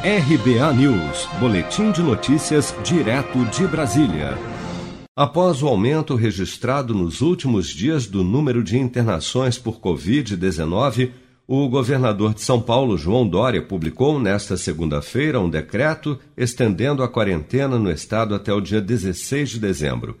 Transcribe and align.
RBA 0.00 0.74
News, 0.74 1.28
Boletim 1.40 1.90
de 1.90 2.00
Notícias, 2.04 2.72
direto 2.84 3.44
de 3.46 3.66
Brasília. 3.66 4.38
Após 5.16 5.60
o 5.60 5.66
aumento 5.66 6.14
registrado 6.14 6.94
nos 6.94 7.20
últimos 7.20 7.66
dias 7.66 8.06
do 8.06 8.22
número 8.22 8.62
de 8.62 8.78
internações 8.78 9.58
por 9.58 9.80
Covid-19, 9.80 11.10
o 11.48 11.68
governador 11.68 12.32
de 12.32 12.42
São 12.42 12.60
Paulo, 12.60 12.96
João 12.96 13.26
Dória, 13.26 13.60
publicou 13.60 14.20
nesta 14.20 14.56
segunda-feira 14.56 15.40
um 15.40 15.50
decreto 15.50 16.16
estendendo 16.36 17.02
a 17.02 17.08
quarentena 17.08 17.76
no 17.76 17.90
estado 17.90 18.36
até 18.36 18.52
o 18.52 18.60
dia 18.60 18.80
16 18.80 19.50
de 19.50 19.58
dezembro. 19.58 20.16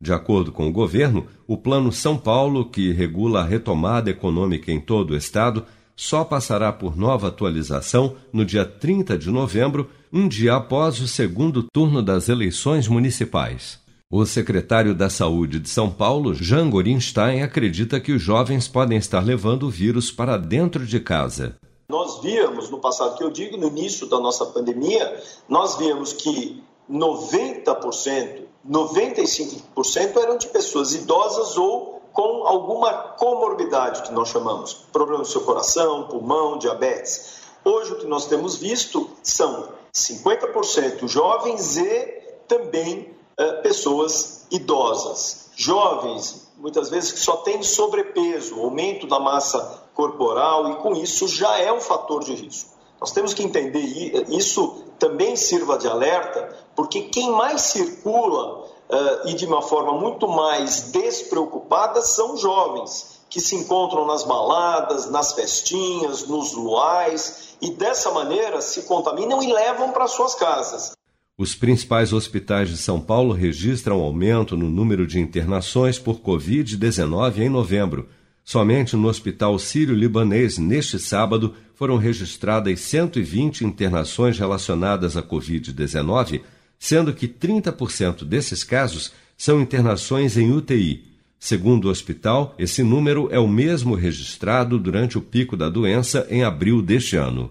De 0.00 0.12
acordo 0.12 0.52
com 0.52 0.68
o 0.68 0.72
governo, 0.72 1.26
o 1.48 1.56
Plano 1.56 1.90
São 1.90 2.16
Paulo, 2.16 2.64
que 2.64 2.92
regula 2.92 3.40
a 3.40 3.44
retomada 3.44 4.08
econômica 4.08 4.70
em 4.70 4.78
todo 4.78 5.14
o 5.14 5.16
estado, 5.16 5.64
só 5.96 6.24
passará 6.24 6.70
por 6.72 6.96
nova 6.96 7.28
atualização 7.28 8.16
no 8.32 8.44
dia 8.44 8.66
30 8.66 9.16
de 9.16 9.30
novembro, 9.30 9.90
um 10.12 10.28
dia 10.28 10.56
após 10.56 11.00
o 11.00 11.08
segundo 11.08 11.64
turno 11.72 12.02
das 12.02 12.28
eleições 12.28 12.86
municipais. 12.86 13.80
O 14.08 14.24
secretário 14.24 14.94
da 14.94 15.10
Saúde 15.10 15.58
de 15.58 15.68
São 15.68 15.90
Paulo, 15.90 16.32
Jean 16.34 16.70
Gorinstein, 16.70 17.42
acredita 17.42 17.98
que 17.98 18.12
os 18.12 18.22
jovens 18.22 18.68
podem 18.68 18.98
estar 18.98 19.24
levando 19.24 19.64
o 19.64 19.70
vírus 19.70 20.12
para 20.12 20.36
dentro 20.36 20.86
de 20.86 21.00
casa. 21.00 21.56
Nós 21.88 22.20
víamos 22.22 22.70
no 22.70 22.78
passado, 22.78 23.16
que 23.16 23.24
eu 23.24 23.30
digo 23.30 23.56
no 23.56 23.68
início 23.68 24.06
da 24.06 24.20
nossa 24.20 24.46
pandemia, 24.46 25.20
nós 25.48 25.76
víamos 25.76 26.12
que 26.12 26.62
90%, 26.90 28.42
95% 28.68 30.16
eram 30.16 30.38
de 30.38 30.48
pessoas 30.48 30.94
idosas 30.94 31.56
ou 31.56 31.95
com 32.16 32.46
alguma 32.46 32.94
comorbidade 32.94 34.00
que 34.04 34.10
nós 34.10 34.30
chamamos, 34.30 34.72
problema 34.90 35.22
do 35.22 35.28
seu 35.28 35.42
coração, 35.42 36.04
pulmão, 36.04 36.56
diabetes. 36.56 37.42
Hoje 37.62 37.92
o 37.92 37.96
que 37.96 38.06
nós 38.06 38.24
temos 38.24 38.56
visto 38.56 39.10
são 39.22 39.68
50% 39.94 41.06
jovens 41.06 41.76
e 41.76 42.22
também 42.48 43.14
uh, 43.38 43.60
pessoas 43.62 44.46
idosas. 44.50 45.50
Jovens, 45.54 46.50
muitas 46.56 46.88
vezes 46.88 47.12
que 47.12 47.18
só 47.18 47.36
têm 47.36 47.62
sobrepeso, 47.62 48.62
aumento 48.62 49.06
da 49.06 49.20
massa 49.20 49.84
corporal 49.94 50.70
e 50.70 50.76
com 50.76 50.94
isso 50.94 51.28
já 51.28 51.58
é 51.58 51.70
um 51.70 51.80
fator 51.82 52.24
de 52.24 52.34
risco. 52.34 52.70
Nós 52.98 53.12
temos 53.12 53.34
que 53.34 53.42
entender 53.42 54.24
isso 54.30 54.84
também 54.98 55.36
sirva 55.36 55.76
de 55.76 55.86
alerta, 55.86 56.56
porque 56.74 57.02
quem 57.02 57.30
mais 57.30 57.60
circula 57.60 58.74
uh, 58.90 59.28
e 59.28 59.34
de 59.34 59.46
uma 59.46 59.62
forma 59.62 59.92
muito 59.92 60.28
mais 60.28 60.90
despreocupada 60.92 62.02
são 62.02 62.36
jovens 62.36 63.16
que 63.28 63.40
se 63.40 63.56
encontram 63.56 64.06
nas 64.06 64.24
baladas, 64.24 65.10
nas 65.10 65.32
festinhas, 65.32 66.26
nos 66.26 66.52
luais 66.52 67.56
e 67.60 67.70
dessa 67.70 68.10
maneira 68.10 68.60
se 68.60 68.82
contaminam 68.82 69.42
e 69.42 69.52
levam 69.52 69.92
para 69.92 70.06
suas 70.06 70.34
casas. 70.34 70.92
Os 71.38 71.54
principais 71.54 72.14
hospitais 72.14 72.70
de 72.70 72.78
São 72.78 72.98
Paulo 72.98 73.34
registram 73.34 74.00
aumento 74.00 74.56
no 74.56 74.70
número 74.70 75.06
de 75.06 75.20
internações 75.20 75.98
por 75.98 76.20
Covid-19 76.20 77.38
em 77.38 77.50
novembro. 77.50 78.08
Somente 78.42 78.96
no 78.96 79.08
Hospital 79.08 79.58
Sírio-Libanês, 79.58 80.56
neste 80.56 80.98
sábado, 80.98 81.54
foram 81.74 81.98
registradas 81.98 82.80
120 82.80 83.66
internações 83.66 84.38
relacionadas 84.38 85.14
à 85.14 85.22
Covid-19 85.22 86.40
sendo 86.78 87.12
que 87.12 87.28
30% 87.28 88.24
desses 88.24 88.64
casos 88.64 89.12
são 89.36 89.60
internações 89.60 90.36
em 90.36 90.52
UTI. 90.52 91.04
Segundo 91.38 91.86
o 91.86 91.90
hospital, 91.90 92.54
esse 92.58 92.82
número 92.82 93.28
é 93.30 93.38
o 93.38 93.46
mesmo 93.46 93.94
registrado 93.94 94.78
durante 94.78 95.18
o 95.18 95.22
pico 95.22 95.56
da 95.56 95.68
doença 95.68 96.26
em 96.30 96.42
abril 96.42 96.80
deste 96.82 97.16
ano. 97.16 97.50